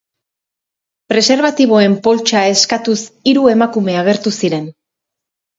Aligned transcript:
Preserbatiboen 1.13 1.99
poltsa 2.09 2.41
eskatuz 2.55 2.97
hiru 3.33 3.47
emakume 3.55 3.99
agertu 4.07 4.37
ziren. 4.41 4.71